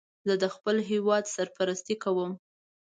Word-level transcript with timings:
زه 0.27 0.33
د 0.43 0.45
خپل 0.55 0.75
هېواد 0.91 1.23
سرپرستی 1.35 1.95
کوم 2.03 2.31